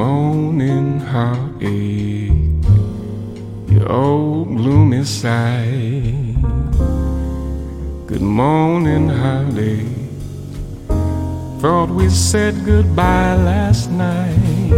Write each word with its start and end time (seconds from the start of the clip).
morning 0.00 0.98
heartache, 0.98 2.32
your 3.70 3.86
old 3.92 4.48
gloomy 4.56 5.04
sight. 5.04 6.36
Good 8.06 8.22
morning 8.22 9.10
heartache. 9.10 10.08
Thought 11.60 11.90
we 11.90 12.08
said 12.08 12.54
goodbye 12.64 13.36
last 13.52 13.90
night. 13.90 14.72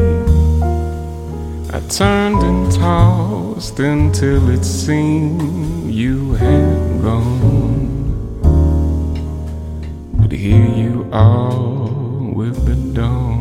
I 1.76 1.78
turned 1.98 2.42
and 2.42 2.72
tossed 2.72 3.78
until 3.78 4.50
it 4.50 4.64
seemed 4.64 5.88
you 5.88 6.32
had 6.32 7.00
gone. 7.00 7.86
But 10.18 10.32
here 10.32 10.72
you 10.84 11.08
are 11.12 11.54
with 12.40 12.56
the 12.66 12.74
dawn. 12.98 13.31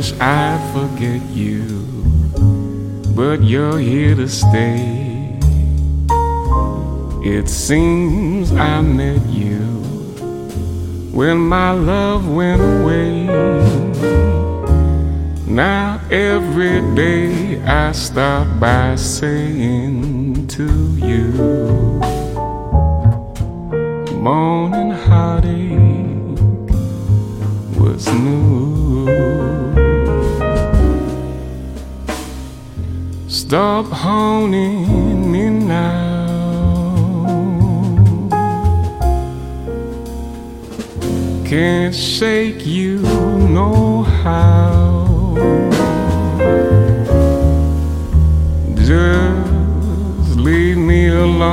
I'd 0.00 0.62
forget 0.72 1.20
you, 1.28 1.60
but 3.14 3.42
you're 3.42 3.78
here 3.78 4.14
to 4.14 4.28
stay. 4.28 5.38
It 7.22 7.50
seems 7.50 8.50
I 8.52 8.80
met 8.80 9.20
you 9.26 9.60
when 11.12 11.36
my 11.36 11.72
love 11.72 12.26
went 12.26 12.62
away. 12.62 13.26
Now 15.46 16.00
every 16.10 16.80
day 16.94 17.62
I 17.62 17.92
start 17.92 18.58
by 18.58 18.96
saying 18.96 20.46
to 20.48 20.96
you, 20.96 21.59
Stop 33.80 33.92
honing 33.92 35.32
me 35.32 35.48
now. 35.48 36.26
can't 41.46 41.94
shake 41.94 42.66
you 42.66 42.98
no 43.48 44.02
how. 44.02 45.34
Just 48.74 50.36
leave 50.36 50.76
me 50.76 51.08
alone. 51.08 51.48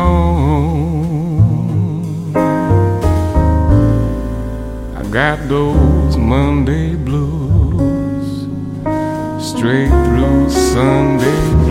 I 4.98 5.02
got 5.12 5.48
those 5.48 6.18
Monday 6.18 6.96
blues, 6.96 8.50
straight 9.40 9.88
through 9.88 10.50
Sunday 10.50 11.67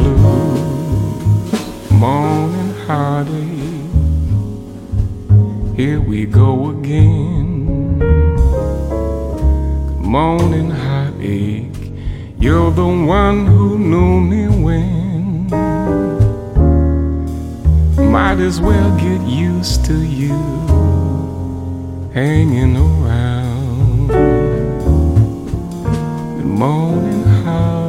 morning 1.98 2.74
heartache. 2.86 3.86
Here 5.76 6.00
we 6.00 6.26
go 6.26 6.70
again 6.70 7.36
morning 10.06 10.70
heartache. 10.70 11.92
You're 12.38 12.70
the 12.70 12.86
one 12.86 13.44
who 13.44 13.76
knew 13.76 14.20
me 14.20 14.46
when. 14.64 15.50
Might 18.12 18.38
as 18.38 18.60
well 18.60 18.96
get 18.96 19.20
used 19.26 19.84
to 19.86 19.98
you 19.98 20.38
hanging 22.14 22.76
around. 22.76 24.08
Good 26.36 26.46
morning 26.46 27.24
heartache. 27.24 27.85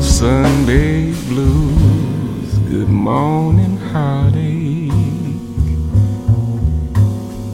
Sunday 0.00 1.12
blues. 1.28 2.58
Good 2.70 2.88
morning, 2.88 3.76
heartache. 3.78 4.92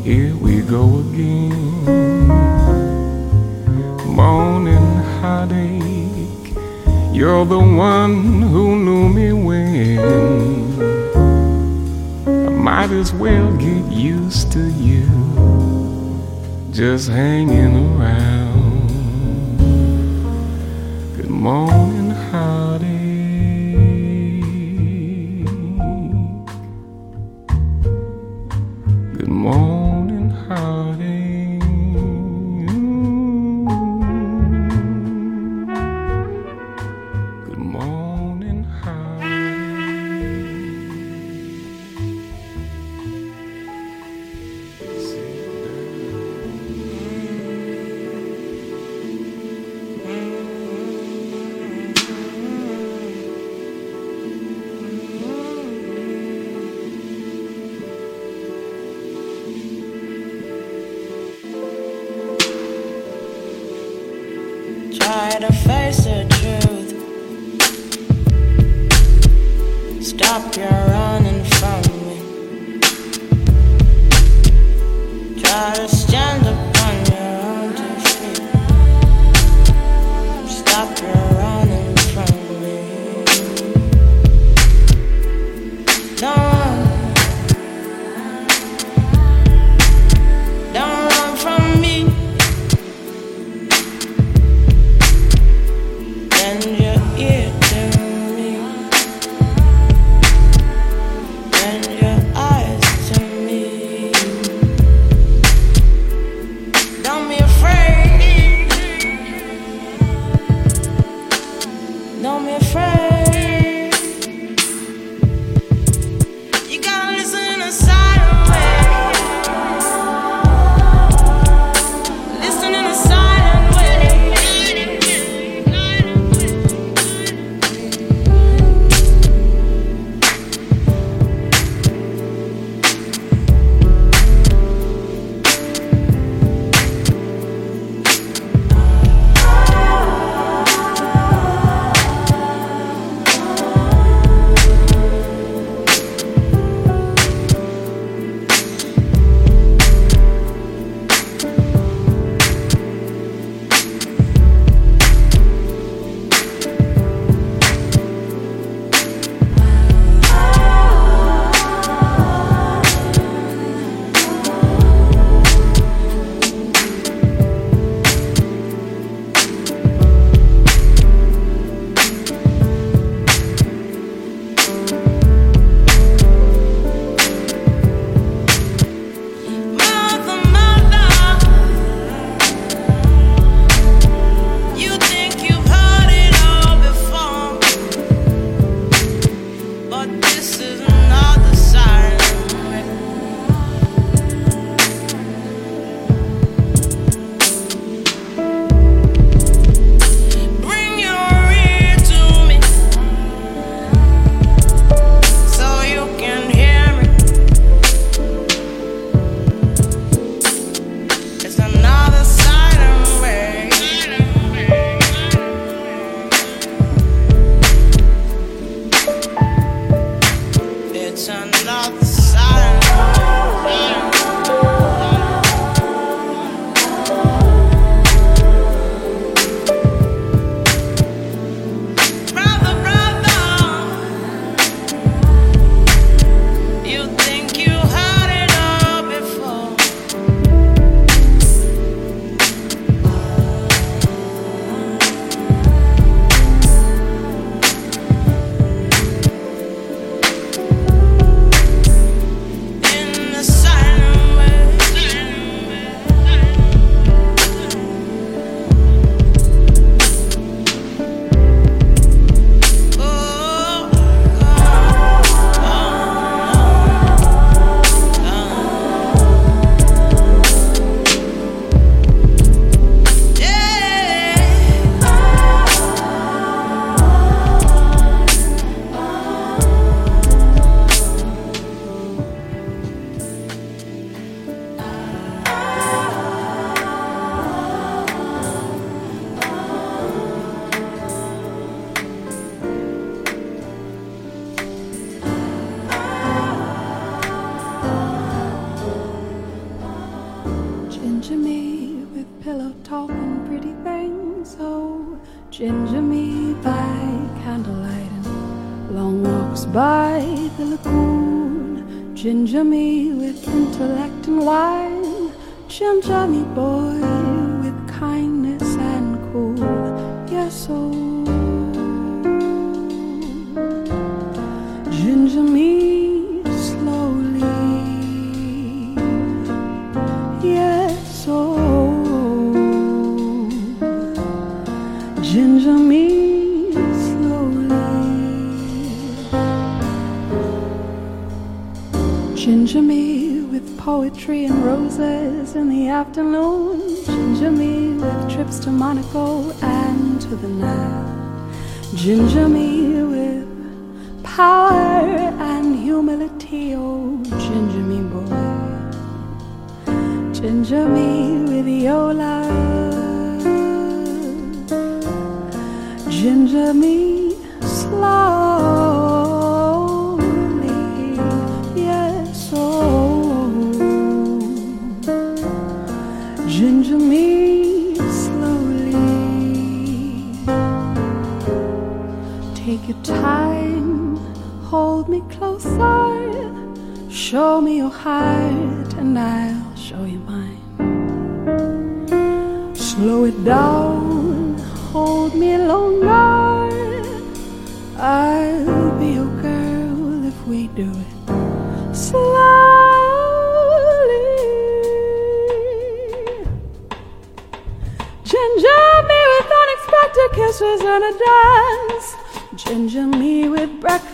Here 0.05 0.35
we 0.37 0.63
go 0.63 1.01
again. 1.01 1.85
Morning, 4.07 4.87
heartache. 5.21 6.55
You're 7.13 7.45
the 7.45 7.61
one 7.61 8.43
who 8.43 8.77
knew 8.77 9.09
me 9.09 9.33
when. 9.33 9.99
I 12.47 12.51
might 12.51 12.91
as 12.91 13.13
well 13.13 13.57
get 13.57 13.85
used 13.93 14.51
to 14.53 14.71
you 14.73 15.07
just 16.73 17.09
hanging 17.11 17.77
around. 17.97 18.89
Good 21.17 21.31
morning, 21.31 22.02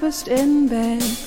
breakfast 0.09 0.29
in 0.29 0.69
bed. 0.69 1.18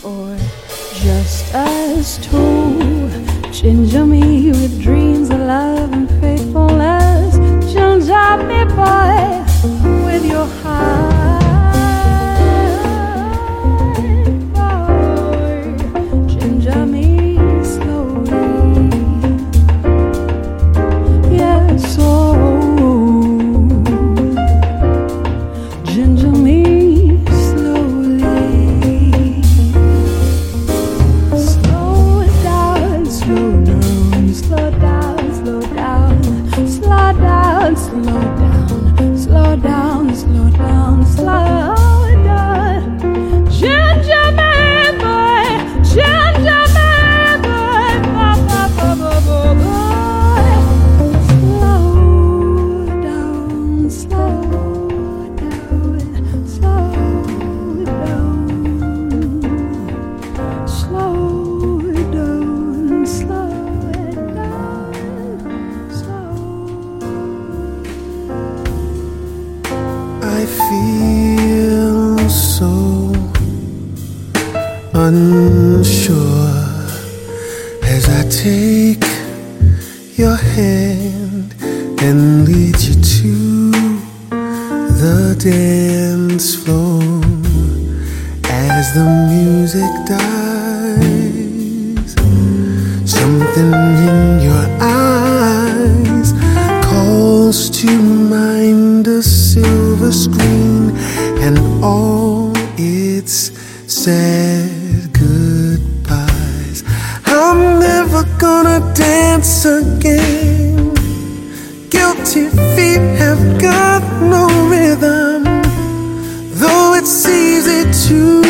it's 117.14 117.28
easy 117.28 117.84
to 118.08 118.42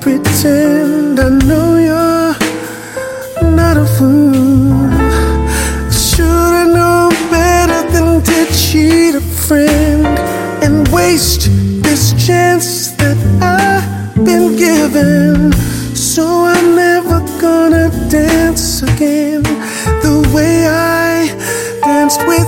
pretend 0.00 1.18
I 1.18 1.30
know 1.30 1.70
you're 1.88 3.50
not 3.56 3.76
a 3.76 3.84
fool. 3.84 4.86
Should've 5.90 6.70
known 6.78 7.10
better 7.34 7.82
than 7.90 8.22
to 8.22 8.46
cheat 8.54 9.16
a 9.16 9.20
friend 9.20 10.06
and 10.62 10.86
waste 10.92 11.50
this 11.82 12.14
chance 12.24 12.92
that 12.98 13.18
I've 13.42 14.14
been 14.24 14.54
given. 14.54 15.52
So 15.96 16.44
I'm 16.44 16.76
never 16.76 17.18
gonna 17.40 17.90
dance 18.08 18.84
again 18.84 19.42
the 20.04 20.30
way 20.32 20.68
I 20.68 21.26
danced 21.82 22.24
with. 22.28 22.43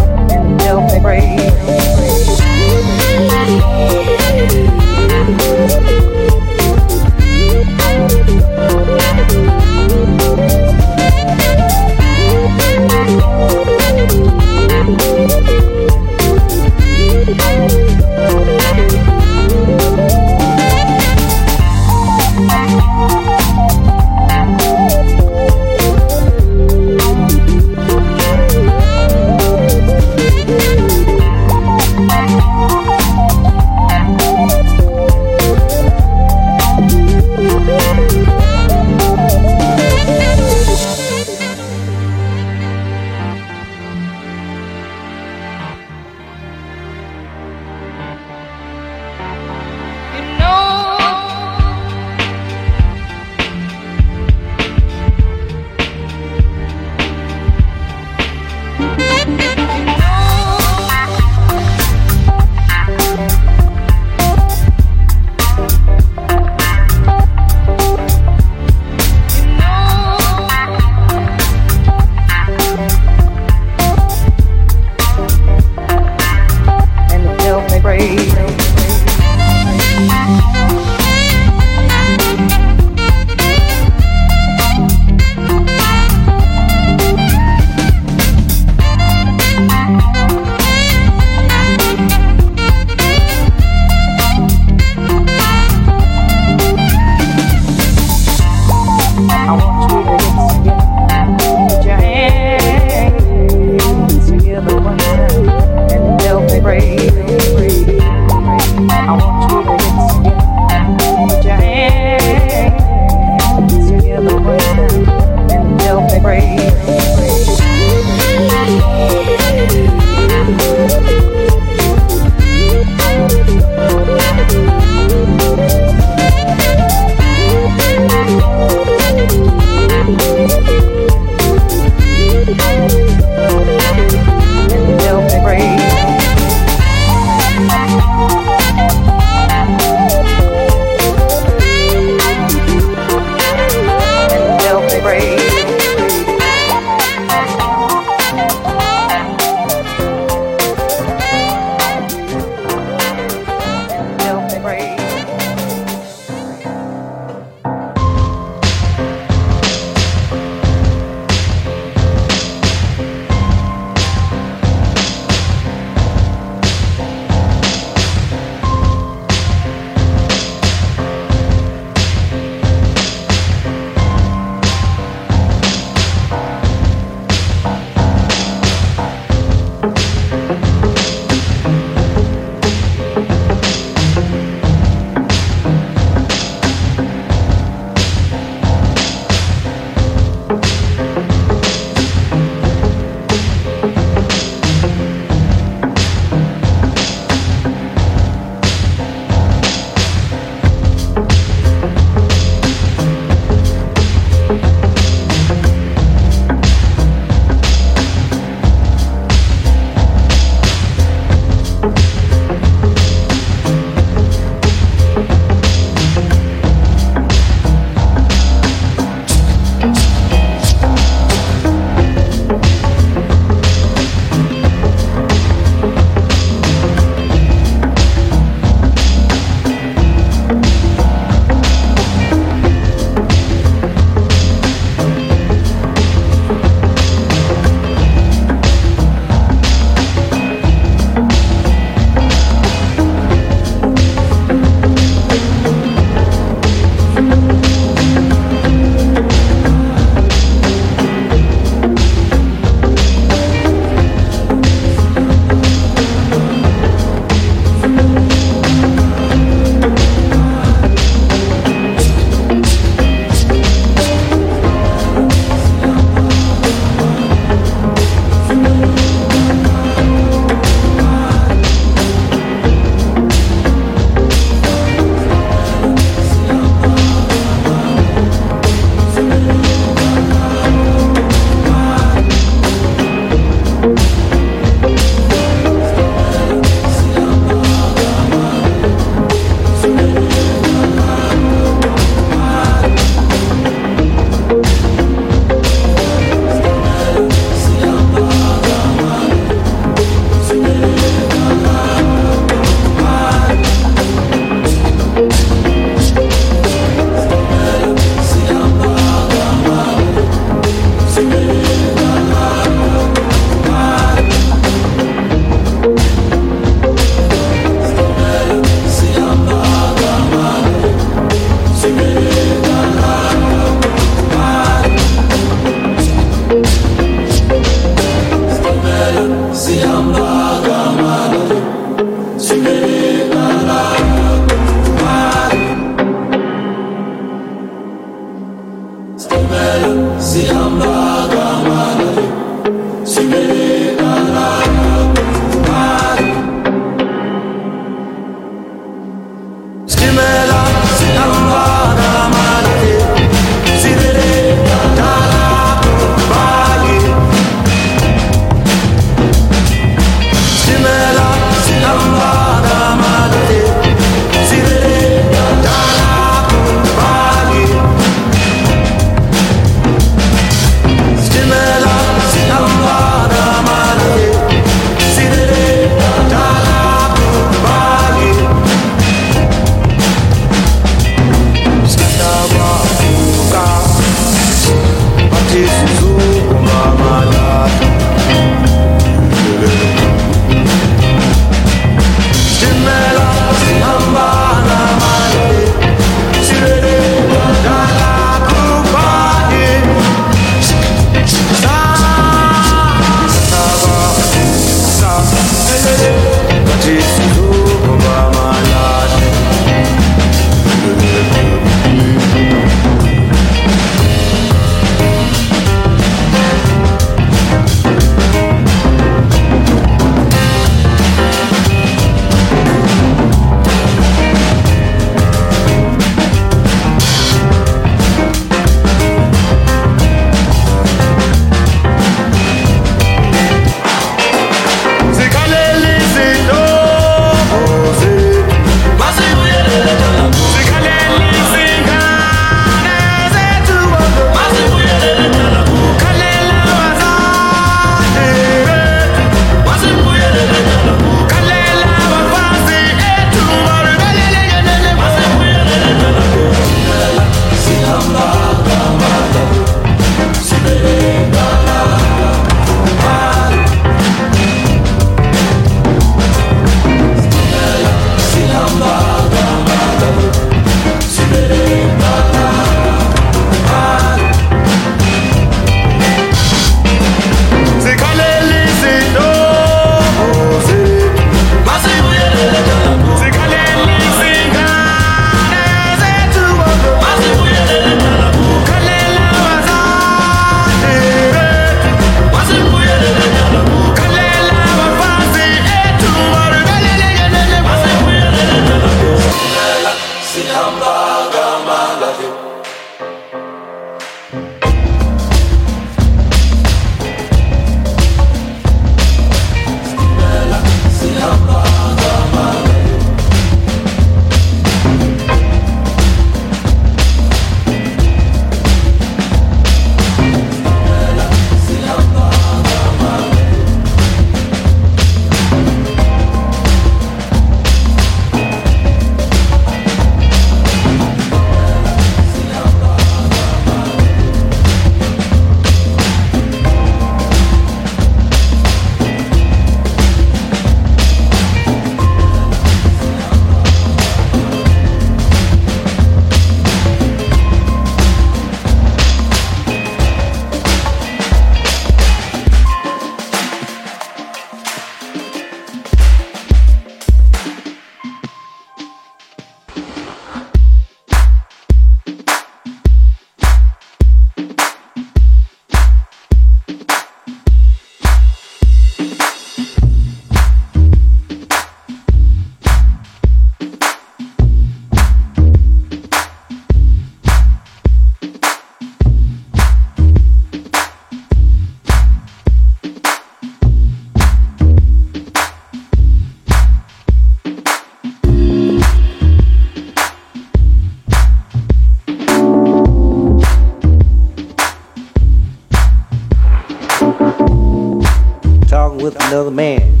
With 599.04 599.22
another 599.26 599.50
man. 599.50 600.00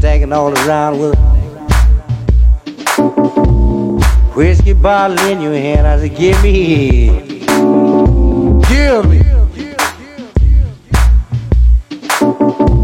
Tagging 0.00 0.32
all 0.32 0.52
around 0.66 0.98
with 0.98 1.16
whiskey 4.34 4.72
bottle 4.72 5.16
in 5.20 5.40
your 5.40 5.54
hand. 5.54 5.86
I 5.86 6.00
said, 6.00 6.16
give 6.16 6.42
me, 6.42 7.06
give 8.68 9.08
me. 9.08 9.22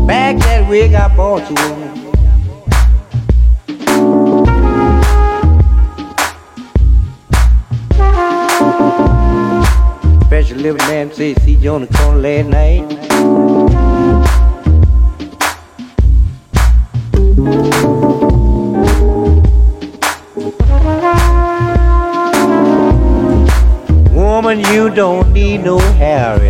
Back 0.06 0.38
that 0.38 0.66
wig 0.68 0.94
I 0.94 1.16
bought 1.16 1.50
you, 1.50 2.13
living 10.64 10.86
man 10.86 11.12
say 11.12 11.34
see 11.34 11.56
you 11.56 11.74
on 11.74 11.82
the 11.82 11.86
corner 11.88 12.20
last 12.20 12.48
night. 12.48 12.80
Woman, 24.14 24.60
you 24.60 24.88
don't 24.88 25.34
need 25.34 25.58
no 25.58 25.78
hair 26.00 26.40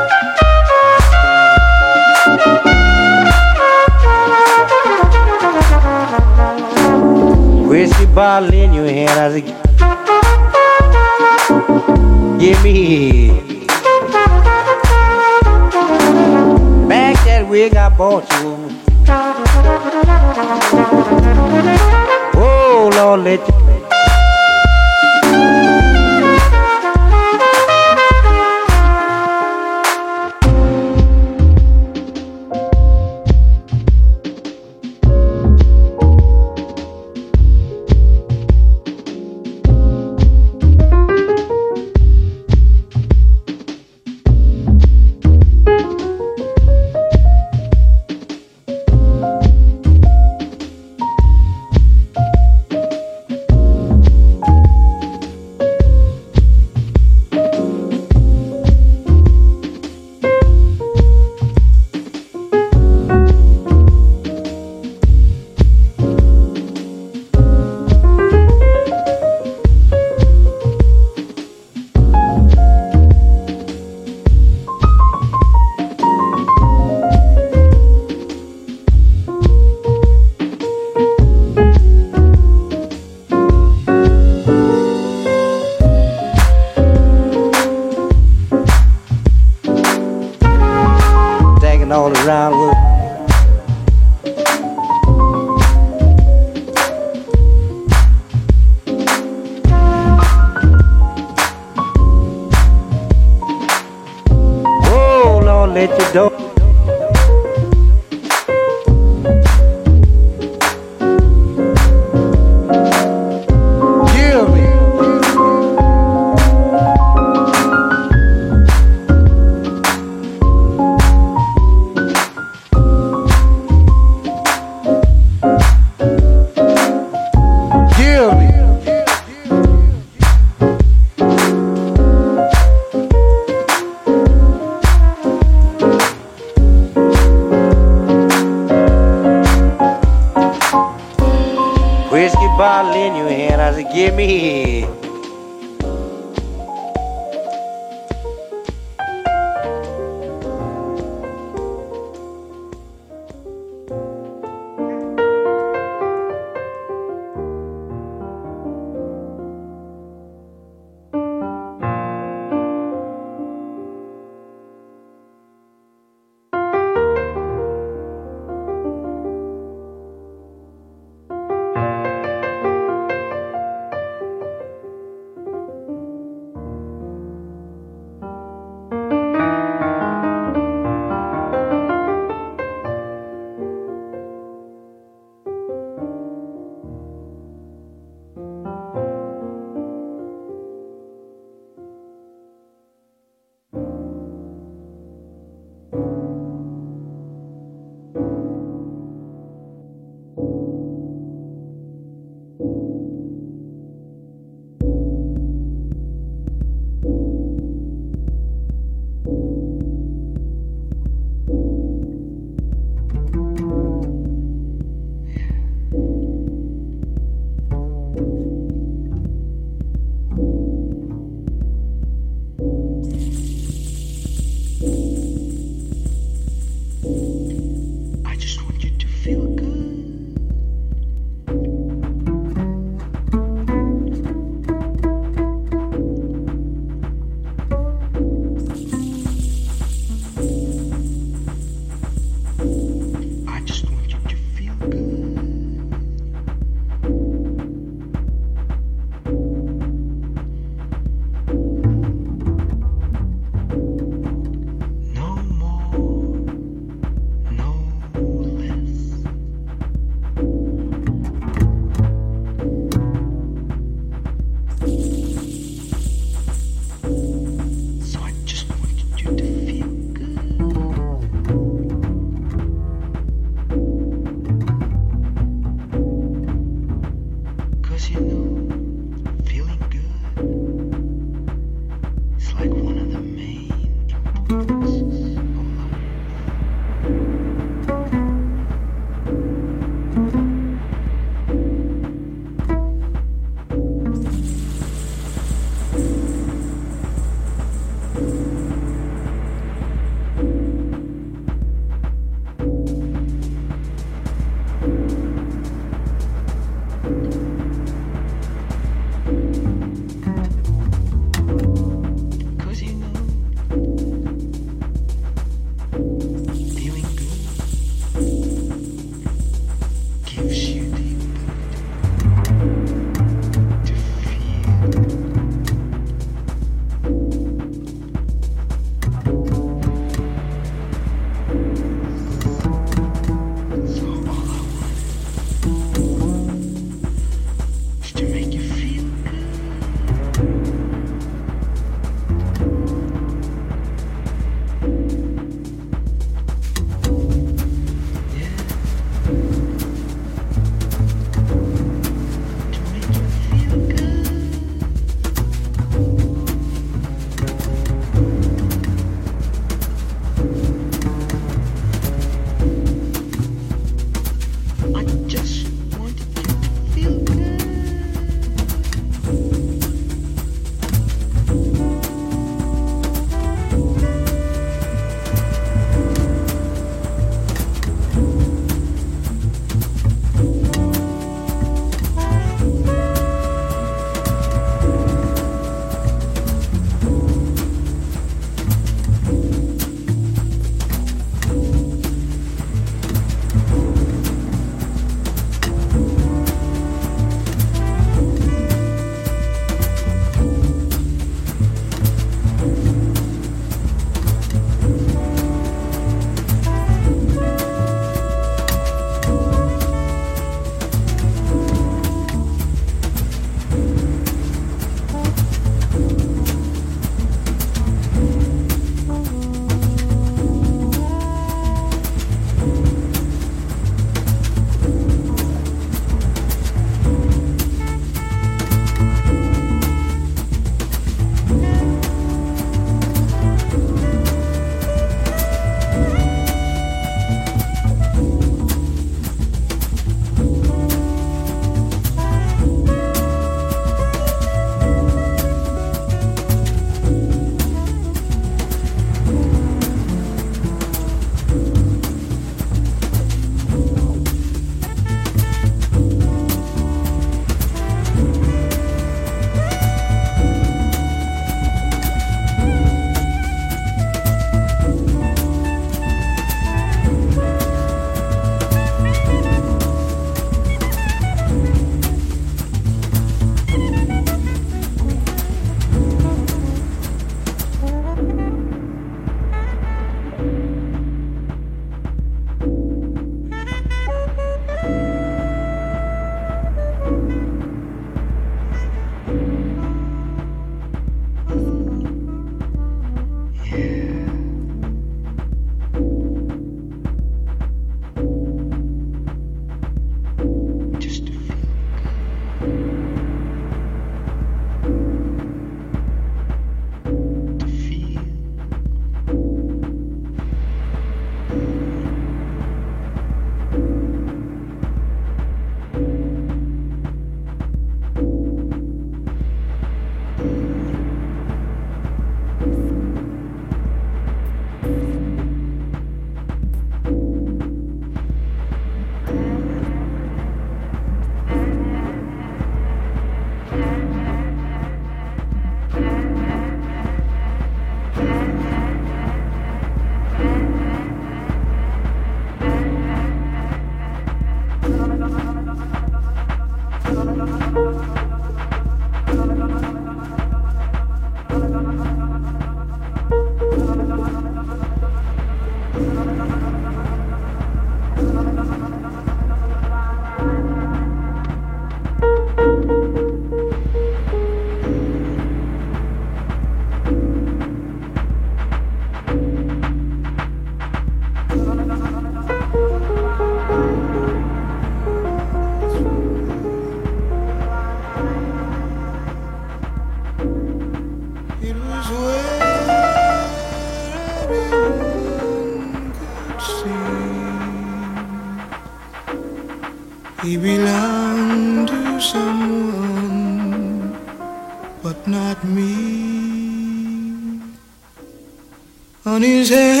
his 599.41 599.69
head. 599.69 600.00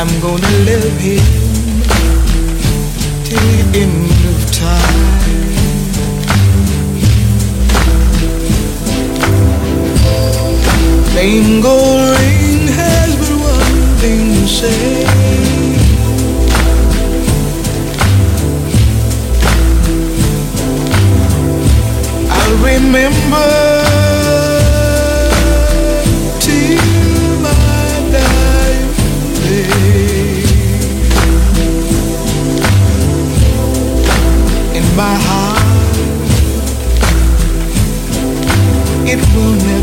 I'm 0.00 0.08
gonna 0.22 0.50
love 0.64 0.98
him 0.98 1.20
till 3.22 3.46
the 3.52 3.80
end 3.80 4.20
of 4.32 4.38
time. 4.50 5.20
Plain 11.10 11.60
gold 11.60 12.16
ring 12.16 12.66
has 12.78 13.14
but 13.14 13.28
one 13.44 13.98
thing 13.98 14.24
to 14.36 14.46
say. 14.48 15.04
I'll 22.30 22.56
remember. 22.64 23.89
my 35.00 35.14
heart. 35.26 35.96
It 39.08 39.20
will 39.34 39.54
never. 39.64 39.79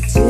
that 0.00 0.27